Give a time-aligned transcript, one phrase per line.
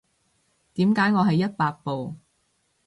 [0.73, 2.15] 點解我係一百步